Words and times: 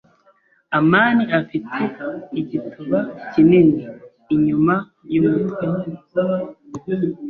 amani 0.77 1.23
afite 1.39 1.67
igituba 2.39 2.99
kinini 3.31 3.83
inyuma 4.35 4.75
yumutwe. 5.13 5.67